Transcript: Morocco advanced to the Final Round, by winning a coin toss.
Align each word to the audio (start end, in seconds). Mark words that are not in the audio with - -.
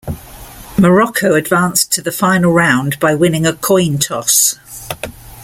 Morocco 0.79 1.35
advanced 1.35 1.91
to 1.91 2.01
the 2.01 2.11
Final 2.11 2.51
Round, 2.51 2.99
by 2.99 3.13
winning 3.13 3.45
a 3.45 3.53
coin 3.53 3.99
toss. 3.99 4.55